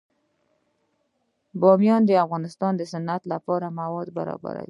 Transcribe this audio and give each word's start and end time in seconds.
بامیان 1.61 2.01
د 2.05 2.11
افغانستان 2.25 2.71
د 2.77 2.81
صنعت 2.91 3.23
لپاره 3.33 3.65
مواد 3.79 4.07
برابروي. 4.17 4.59